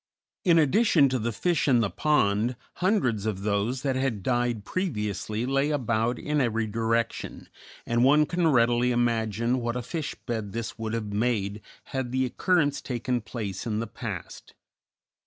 [0.43, 5.45] In addition to the fish in the pond, hundreds of those that had died previously
[5.45, 7.49] lay about in every direction,
[7.85, 11.61] and one can readily imagine what a fish bed this would have made
[11.93, 14.55] had the occurrence taken place in the past.